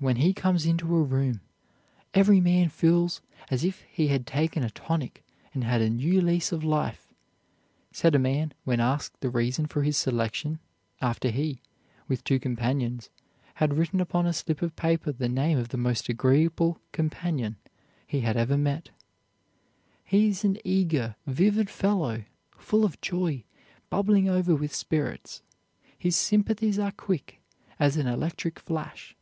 "When 0.00 0.14
he 0.14 0.32
comes 0.32 0.64
into 0.64 0.94
a 0.94 1.02
room, 1.02 1.40
every 2.14 2.38
man 2.40 2.68
feels 2.68 3.20
as 3.50 3.64
if 3.64 3.80
he 3.90 4.06
had 4.06 4.28
taken 4.28 4.62
a 4.62 4.70
tonic 4.70 5.24
and 5.52 5.64
had 5.64 5.80
a 5.80 5.90
new 5.90 6.20
lease 6.20 6.52
of 6.52 6.62
life," 6.62 7.12
said 7.90 8.14
a 8.14 8.18
man 8.20 8.54
when 8.62 8.78
asked 8.78 9.20
the 9.20 9.28
reason 9.28 9.66
for 9.66 9.82
his 9.82 9.96
selection, 9.98 10.60
after 11.00 11.30
he, 11.30 11.62
with 12.06 12.22
two 12.22 12.38
companions, 12.38 13.10
had 13.54 13.76
written 13.76 14.00
upon 14.00 14.24
a 14.24 14.32
slip 14.32 14.62
of 14.62 14.76
paper 14.76 15.10
the 15.10 15.28
name 15.28 15.58
of 15.58 15.70
the 15.70 15.76
most 15.76 16.08
agreeable 16.08 16.78
companion 16.92 17.56
he 18.06 18.20
had 18.20 18.36
ever 18.36 18.56
met. 18.56 18.90
"He 20.04 20.28
is 20.28 20.44
an 20.44 20.58
eager, 20.62 21.16
vivid 21.26 21.68
fellow, 21.68 22.22
full 22.56 22.84
of 22.84 23.00
joy, 23.00 23.42
bubbling 23.90 24.28
over 24.28 24.54
with 24.54 24.72
spirits. 24.72 25.42
His 25.98 26.14
sympathies 26.14 26.78
are 26.78 26.92
quick 26.92 27.40
as 27.80 27.96
an 27.96 28.06
electric 28.06 28.60
flash." 28.60 29.16